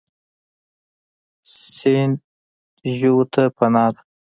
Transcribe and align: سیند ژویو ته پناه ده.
سیند 1.75 2.15
ژویو 2.95 3.21
ته 3.33 3.41
پناه 3.57 3.89
ده. 3.93 4.01